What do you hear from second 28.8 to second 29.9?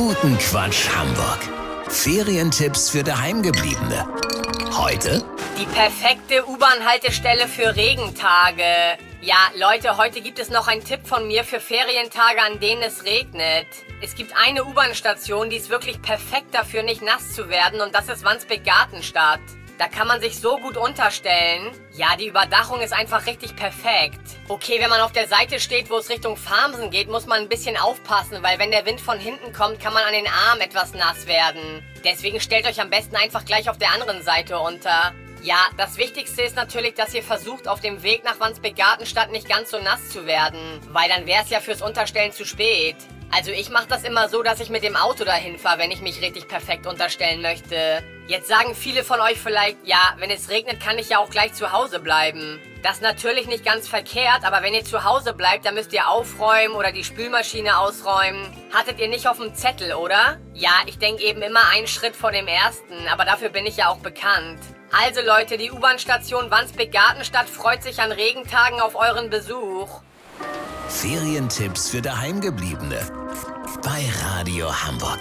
Wind von hinten kommt,